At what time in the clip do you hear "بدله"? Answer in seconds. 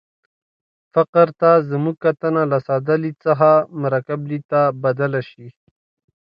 4.83-5.21